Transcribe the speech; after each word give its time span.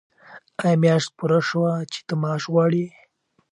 آیا 0.63 0.77
میاشت 0.81 1.09
پوره 1.17 1.39
شوه 1.49 1.71
چې 1.91 1.99
ته 2.07 2.13
معاش 2.21 2.43
غواړې؟ 2.53 2.85